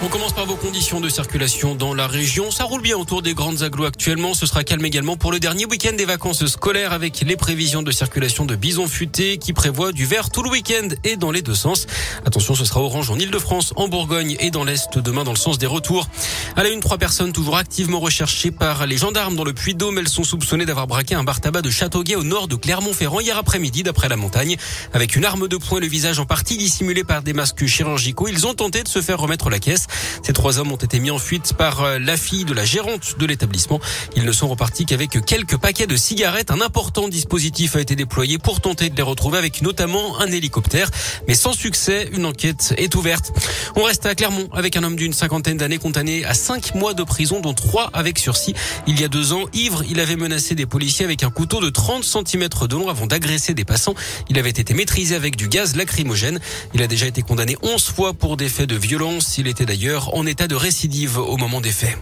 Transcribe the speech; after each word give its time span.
On 0.00 0.06
commence 0.06 0.32
par 0.32 0.46
vos 0.46 0.54
conditions 0.54 1.00
de 1.00 1.08
circulation 1.08 1.74
dans 1.74 1.92
la 1.92 2.06
région. 2.06 2.52
Ça 2.52 2.62
roule 2.62 2.82
bien 2.82 2.96
autour 2.96 3.20
des 3.20 3.34
grandes 3.34 3.64
agglos 3.64 3.84
actuellement. 3.84 4.32
Ce 4.32 4.46
sera 4.46 4.62
calme 4.62 4.84
également 4.84 5.16
pour 5.16 5.32
le 5.32 5.40
dernier 5.40 5.66
week-end 5.66 5.92
des 5.92 6.04
vacances 6.04 6.46
scolaires 6.46 6.92
avec 6.92 7.20
les 7.26 7.36
prévisions 7.36 7.82
de 7.82 7.90
circulation 7.90 8.44
de 8.44 8.54
bison 8.54 8.86
futé 8.86 9.38
qui 9.38 9.52
prévoit 9.52 9.90
du 9.90 10.06
vert 10.06 10.30
tout 10.30 10.44
le 10.44 10.50
week-end 10.50 10.86
et 11.02 11.16
dans 11.16 11.32
les 11.32 11.42
deux 11.42 11.56
sens. 11.56 11.88
Attention, 12.24 12.54
ce 12.54 12.64
sera 12.64 12.80
orange 12.80 13.10
en 13.10 13.18
Ile-de-France, 13.18 13.72
en 13.74 13.88
Bourgogne 13.88 14.36
et 14.38 14.52
dans 14.52 14.62
l'Est 14.62 14.98
demain 14.98 15.24
dans 15.24 15.32
le 15.32 15.36
sens 15.36 15.58
des 15.58 15.66
retours. 15.66 16.06
À 16.54 16.62
la 16.62 16.68
une, 16.68 16.80
trois 16.80 16.98
personnes 16.98 17.32
toujours 17.32 17.56
activement 17.56 17.98
recherchées 17.98 18.52
par 18.52 18.86
les 18.86 18.98
gendarmes 18.98 19.34
dans 19.34 19.44
le 19.44 19.52
Puy-Dôme. 19.52 19.98
Elles 19.98 20.08
sont 20.08 20.24
soupçonnées 20.24 20.64
d'avoir 20.64 20.86
braqué 20.86 21.16
un 21.16 21.24
bar 21.24 21.40
tabac 21.40 21.62
de 21.62 21.70
Châteauguay 21.70 22.14
au 22.14 22.22
nord 22.22 22.46
de 22.46 22.54
Clermont-Ferrand 22.54 23.18
hier 23.18 23.36
après-midi 23.36 23.82
d'après 23.82 24.08
la 24.08 24.16
montagne. 24.16 24.58
Avec 24.92 25.16
une 25.16 25.24
arme 25.24 25.48
de 25.48 25.56
poing, 25.56 25.80
le 25.80 25.88
visage 25.88 26.20
en 26.20 26.24
partie 26.24 26.56
dissimulé 26.56 27.02
par 27.02 27.22
des 27.22 27.32
masques 27.32 27.66
chirurgicaux, 27.66 28.28
ils 28.28 28.46
ont 28.46 28.54
tenté 28.54 28.84
de 28.84 28.88
se 28.88 29.02
faire 29.02 29.18
remettre 29.18 29.50
la 29.50 29.58
caisse. 29.58 29.87
Ces 30.22 30.32
trois 30.32 30.58
hommes 30.58 30.72
ont 30.72 30.76
été 30.76 31.00
mis 31.00 31.10
en 31.10 31.18
fuite 31.18 31.54
par 31.54 31.82
euh, 31.82 31.98
la 31.98 32.16
fille 32.16 32.44
de 32.44 32.54
la 32.54 32.64
gérante 32.64 33.18
de 33.18 33.26
l'établissement. 33.26 33.80
Ils 34.16 34.24
ne 34.24 34.32
sont 34.32 34.48
repartis 34.48 34.86
qu'avec 34.86 35.24
quelques 35.24 35.56
paquets 35.56 35.86
de 35.86 35.96
cigarettes. 35.96 36.50
Un 36.50 36.60
important 36.60 37.08
dispositif 37.08 37.76
a 37.76 37.80
été 37.80 37.96
déployé 37.96 38.38
pour 38.38 38.60
tenter 38.60 38.90
de 38.90 38.96
les 38.96 39.02
retrouver 39.02 39.38
avec 39.38 39.62
notamment 39.62 40.20
un 40.20 40.26
hélicoptère. 40.26 40.90
Mais 41.26 41.34
sans 41.34 41.52
succès, 41.52 42.08
une 42.12 42.26
enquête 42.26 42.74
est 42.76 42.94
ouverte. 42.94 43.32
On 43.76 43.82
reste 43.82 44.06
à 44.06 44.14
Clermont 44.14 44.48
avec 44.52 44.76
un 44.76 44.84
homme 44.84 44.96
d'une 44.96 45.12
cinquantaine 45.12 45.56
d'années 45.56 45.78
condamné 45.78 46.24
à 46.24 46.34
cinq 46.34 46.74
mois 46.74 46.94
de 46.94 47.02
prison, 47.02 47.40
dont 47.40 47.54
trois 47.54 47.90
avec 47.92 48.18
sursis. 48.18 48.54
Il 48.86 49.00
y 49.00 49.04
a 49.04 49.08
deux 49.08 49.32
ans, 49.32 49.44
ivre, 49.52 49.82
il 49.88 50.00
avait 50.00 50.16
menacé 50.16 50.54
des 50.54 50.66
policiers 50.66 51.04
avec 51.04 51.22
un 51.22 51.30
couteau 51.30 51.60
de 51.60 51.70
30 51.70 52.04
cm 52.04 52.48
de 52.68 52.76
long 52.76 52.88
avant 52.88 53.06
d'agresser 53.06 53.54
des 53.54 53.64
passants. 53.64 53.94
Il 54.28 54.38
avait 54.38 54.50
été 54.50 54.74
maîtrisé 54.74 55.14
avec 55.14 55.36
du 55.36 55.48
gaz 55.48 55.76
lacrymogène. 55.76 56.40
Il 56.74 56.82
a 56.82 56.86
déjà 56.86 57.06
été 57.06 57.22
condamné 57.22 57.56
11 57.62 57.82
fois 57.82 58.12
pour 58.14 58.36
des 58.36 58.48
faits 58.48 58.68
de 58.68 58.76
violence. 58.76 59.38
Il 59.38 59.46
était 59.46 59.64
d'ailleurs 59.64 59.77
en 59.86 60.26
état 60.26 60.48
de 60.48 60.56
récidive 60.56 61.18
au 61.18 61.36
moment 61.36 61.60
des 61.60 61.70
faits. 61.70 61.96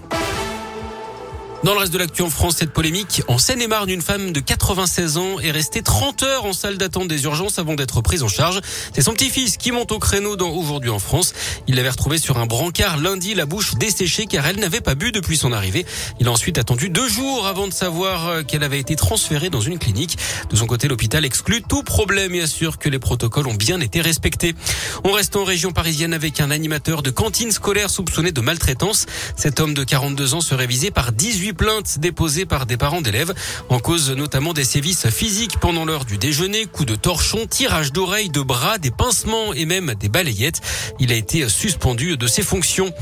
Dans 1.66 1.74
le 1.74 1.80
reste 1.80 1.92
de 1.92 1.98
l'actu 1.98 2.22
en 2.22 2.30
France, 2.30 2.58
cette 2.58 2.70
polémique. 2.70 3.22
En 3.26 3.38
Seine-et-Marne, 3.38 3.90
une 3.90 4.00
femme 4.00 4.30
de 4.30 4.38
96 4.38 5.16
ans 5.16 5.40
est 5.40 5.50
restée 5.50 5.82
30 5.82 6.22
heures 6.22 6.44
en 6.44 6.52
salle 6.52 6.78
d'attente 6.78 7.08
des 7.08 7.24
urgences 7.24 7.58
avant 7.58 7.74
d'être 7.74 8.00
prise 8.02 8.22
en 8.22 8.28
charge. 8.28 8.60
C'est 8.94 9.02
son 9.02 9.14
petit-fils 9.14 9.56
qui 9.56 9.72
monte 9.72 9.90
au 9.90 9.98
créneau 9.98 10.36
dans 10.36 10.50
Aujourd'hui 10.50 10.90
en 10.90 11.00
France. 11.00 11.34
Il 11.66 11.74
l'avait 11.74 11.88
retrouvée 11.88 12.18
sur 12.18 12.38
un 12.38 12.46
brancard 12.46 12.98
lundi, 12.98 13.34
la 13.34 13.46
bouche 13.46 13.74
desséchée 13.74 14.26
car 14.26 14.46
elle 14.46 14.60
n'avait 14.60 14.80
pas 14.80 14.94
bu 14.94 15.10
depuis 15.10 15.36
son 15.36 15.50
arrivée. 15.50 15.84
Il 16.20 16.28
a 16.28 16.30
ensuite 16.30 16.56
attendu 16.56 16.88
deux 16.88 17.08
jours 17.08 17.48
avant 17.48 17.66
de 17.66 17.72
savoir 17.72 18.28
euh, 18.28 18.42
qu'elle 18.44 18.62
avait 18.62 18.78
été 18.78 18.94
transférée 18.94 19.50
dans 19.50 19.60
une 19.60 19.80
clinique. 19.80 20.18
De 20.48 20.54
son 20.54 20.68
côté, 20.68 20.86
l'hôpital 20.86 21.24
exclut 21.24 21.62
tout 21.68 21.82
problème 21.82 22.32
et 22.36 22.42
assure 22.42 22.78
que 22.78 22.88
les 22.88 23.00
protocoles 23.00 23.48
ont 23.48 23.54
bien 23.54 23.80
été 23.80 24.00
respectés. 24.00 24.54
On 25.02 25.10
reste 25.10 25.34
en 25.34 25.42
région 25.42 25.72
parisienne 25.72 26.14
avec 26.14 26.40
un 26.40 26.52
animateur 26.52 27.02
de 27.02 27.10
cantine 27.10 27.50
scolaire 27.50 27.90
soupçonné 27.90 28.30
de 28.30 28.40
maltraitance. 28.40 29.06
Cet 29.34 29.58
homme 29.58 29.74
de 29.74 29.82
42 29.82 30.34
ans 30.34 30.40
serait 30.40 30.68
visé 30.68 30.92
par 30.92 31.10
18 31.10 31.55
plaintes 31.56 31.98
déposées 31.98 32.46
par 32.46 32.66
des 32.66 32.76
parents 32.76 33.00
d'élèves 33.00 33.34
en 33.68 33.80
cause 33.80 34.10
notamment 34.10 34.52
des 34.52 34.64
sévices 34.64 35.08
physiques 35.08 35.58
pendant 35.58 35.84
l'heure 35.84 36.04
du 36.04 36.18
déjeuner, 36.18 36.66
coups 36.66 36.88
de 36.88 36.94
torchon, 36.94 37.46
tirage 37.46 37.92
d'oreilles, 37.92 38.30
de 38.30 38.42
bras, 38.42 38.78
des 38.78 38.90
pincements 38.90 39.52
et 39.54 39.64
même 39.64 39.94
des 39.94 40.08
balayettes. 40.08 40.60
Il 41.00 41.12
a 41.12 41.16
été 41.16 41.48
suspendu 41.48 42.16
de 42.16 42.26
ses 42.26 42.42
fonctions. 42.42 42.92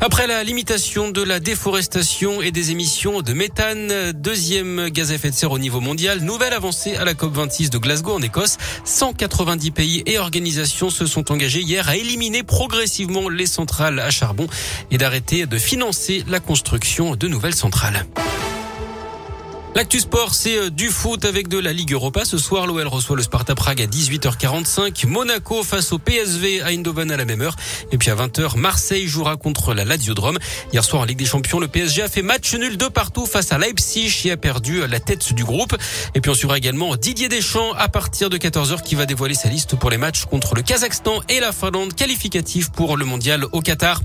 Après 0.00 0.26
la 0.26 0.42
limitation 0.42 1.10
de 1.10 1.22
la 1.22 1.40
déforestation 1.40 2.40
et 2.42 2.50
des 2.50 2.70
émissions 2.70 3.22
de 3.22 3.32
méthane, 3.32 4.12
deuxième 4.12 4.88
gaz 4.88 5.10
à 5.10 5.14
effet 5.14 5.30
de 5.30 5.34
serre 5.34 5.52
au 5.52 5.58
niveau 5.58 5.80
mondial, 5.80 6.20
nouvelle 6.20 6.54
avancée 6.54 6.96
à 6.96 7.04
la 7.04 7.14
COP26 7.14 7.70
de 7.70 7.78
Glasgow 7.78 8.14
en 8.14 8.22
Écosse. 8.22 8.56
190 8.84 9.70
pays 9.70 10.02
et 10.06 10.18
organisations 10.18 10.90
se 10.90 11.06
sont 11.06 11.30
engagés 11.30 11.60
hier 11.60 11.88
à 11.88 11.96
éliminer 11.96 12.42
progressivement 12.42 13.28
les 13.28 13.46
centrales 13.46 13.98
à 13.98 14.10
charbon 14.10 14.46
et 14.90 14.98
d'arrêter 14.98 15.46
de 15.46 15.58
financer 15.58 16.24
la 16.28 16.40
construction 16.40 17.16
de 17.16 17.28
nouvelles 17.28 17.54
centrales 17.54 17.89
nationale. 17.90 18.29
L'actu 19.76 20.00
sport, 20.00 20.34
c'est 20.34 20.58
euh, 20.58 20.68
du 20.68 20.88
foot 20.88 21.24
avec 21.24 21.46
de 21.46 21.56
la 21.56 21.72
Ligue 21.72 21.92
Europa. 21.92 22.24
Ce 22.24 22.38
soir, 22.38 22.66
l'OL 22.66 22.88
reçoit 22.88 23.14
le 23.14 23.22
Sparta 23.22 23.54
Prague 23.54 23.80
à 23.80 23.86
18h45. 23.86 25.06
Monaco 25.06 25.62
face 25.62 25.92
au 25.92 25.98
PSV 25.98 26.60
à 26.62 26.72
Eindhoven 26.72 27.12
à 27.12 27.16
la 27.16 27.24
même 27.24 27.40
heure. 27.40 27.54
Et 27.92 27.96
puis 27.96 28.10
à 28.10 28.16
20h, 28.16 28.56
Marseille 28.56 29.06
jouera 29.06 29.36
contre 29.36 29.72
la 29.72 29.84
Ladiodrome. 29.84 30.38
Hier 30.72 30.84
soir 30.84 31.02
en 31.02 31.04
Ligue 31.04 31.18
des 31.18 31.24
Champions, 31.24 31.60
le 31.60 31.68
PSG 31.68 32.02
a 32.02 32.08
fait 32.08 32.22
match 32.22 32.52
nul 32.54 32.78
de 32.78 32.88
partout 32.88 33.26
face 33.26 33.52
à 33.52 33.58
Leipzig 33.58 34.22
et 34.24 34.32
a 34.32 34.36
perdu 34.36 34.84
la 34.88 34.98
tête 34.98 35.32
du 35.34 35.44
groupe. 35.44 35.76
Et 36.16 36.20
puis 36.20 36.32
on 36.32 36.34
suivra 36.34 36.58
également 36.58 36.96
Didier 36.96 37.28
Deschamps 37.28 37.72
à 37.74 37.88
partir 37.88 38.28
de 38.28 38.38
14h 38.38 38.82
qui 38.82 38.96
va 38.96 39.06
dévoiler 39.06 39.34
sa 39.34 39.48
liste 39.48 39.76
pour 39.76 39.90
les 39.90 39.98
matchs 39.98 40.24
contre 40.24 40.56
le 40.56 40.62
Kazakhstan 40.62 41.20
et 41.28 41.38
la 41.38 41.52
Finlande 41.52 41.94
qualificatifs 41.94 42.70
pour 42.72 42.96
le 42.96 43.04
mondial 43.04 43.44
au 43.52 43.60
Qatar. 43.60 44.02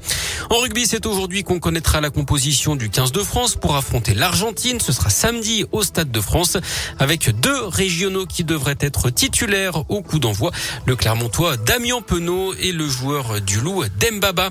En 0.51 0.59
rugby, 0.59 0.85
c'est 0.85 1.07
aujourd'hui 1.07 1.43
qu'on 1.43 1.59
connaîtra 1.59 2.01
la 2.01 2.11
composition 2.11 2.75
du 2.75 2.91
15 2.91 3.11
de 3.11 3.23
France 3.23 3.55
pour 3.55 3.75
affronter 3.75 4.13
l'Argentine. 4.13 4.79
Ce 4.79 4.91
sera 4.91 5.09
samedi 5.09 5.54
au 5.71 5.83
Stade 5.83 6.11
de 6.11 6.21
France 6.21 6.57
avec 6.99 7.29
deux 7.39 7.66
régionaux 7.66 8.25
qui 8.25 8.43
devraient 8.43 8.77
être 8.79 9.09
titulaires 9.09 9.89
au 9.89 10.01
coup 10.01 10.19
d'envoi. 10.19 10.51
Le 10.85 10.95
Clermontois 10.95 11.57
Damien 11.57 12.01
Penaud 12.01 12.53
et 12.55 12.71
le 12.71 12.88
joueur 12.88 13.41
du 13.41 13.59
Loup 13.59 13.83
Dembaba. 13.99 14.49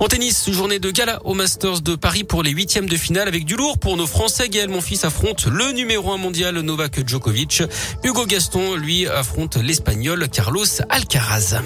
En 0.00 0.08
tennis, 0.08 0.50
journée 0.50 0.78
de 0.78 0.90
gala 0.90 1.20
au 1.24 1.34
Masters 1.34 1.80
de 1.80 1.94
Paris 1.94 2.24
pour 2.24 2.42
les 2.42 2.50
huitièmes 2.50 2.88
de 2.88 2.96
finale 2.96 3.28
avec 3.28 3.44
du 3.44 3.56
lourd 3.56 3.78
pour 3.78 3.96
nos 3.96 4.06
Français. 4.06 4.48
Gaël 4.48 4.68
Monfils 4.68 5.04
affronte 5.04 5.46
le 5.46 5.72
numéro 5.72 6.12
un 6.12 6.18
mondial 6.18 6.58
Novak 6.60 7.08
Djokovic. 7.08 7.62
Hugo 8.02 8.26
Gaston, 8.26 8.76
lui, 8.76 9.06
affronte 9.06 9.56
l'Espagnol 9.56 10.28
Carlos 10.28 10.64
Alcaraz. 10.88 11.60